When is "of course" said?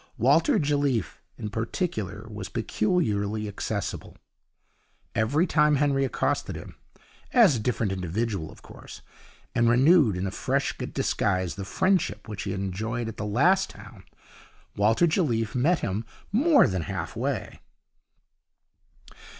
8.51-9.03